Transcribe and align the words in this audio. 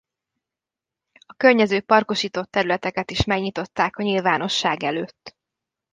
A 1.25 1.33
környező 1.33 1.81
parkosított 1.81 2.51
területeket 2.51 3.11
is 3.11 3.23
megnyitották 3.23 3.97
a 3.97 4.03
nyilvánosság 4.03 4.83
előtt. 4.83 5.35